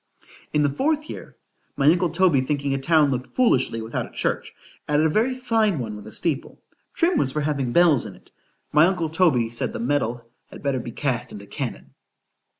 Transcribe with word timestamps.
In 0.51 0.63
the 0.63 0.69
fourth 0.71 1.11
year, 1.11 1.37
my 1.77 1.85
uncle 1.85 2.09
Toby 2.09 2.41
thinking 2.41 2.73
a 2.73 2.79
town 2.79 3.11
looked 3.11 3.35
foolishly 3.35 3.83
without 3.83 4.07
a 4.07 4.09
church, 4.09 4.51
added 4.87 5.05
a 5.05 5.09
very 5.09 5.35
fine 5.35 5.77
one 5.77 5.95
with 5.95 6.07
a 6.07 6.11
steeple.——Trim 6.11 7.19
was 7.19 7.31
for 7.33 7.41
having 7.41 7.71
bells 7.71 8.07
in 8.07 8.15
it;——my 8.15 8.87
uncle 8.87 9.09
Toby 9.09 9.51
said, 9.51 9.73
the 9.73 9.79
metal 9.79 10.27
had 10.49 10.63
better 10.63 10.79
be 10.79 10.91
cast 10.91 11.31
into 11.31 11.45
cannon. 11.45 11.93